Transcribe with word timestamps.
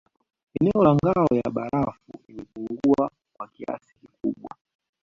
Eneo 0.59 0.83
la 0.83 0.95
ngao 0.95 1.27
ya 1.35 1.49
barafu 1.51 2.01
limepungua 2.27 3.11
kwa 3.33 3.47
kiasi 3.47 3.95
kikubwa 3.99 4.55